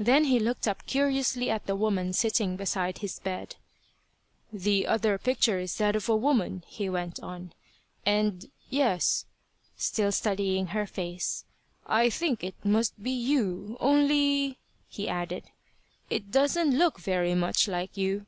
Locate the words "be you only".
13.00-14.58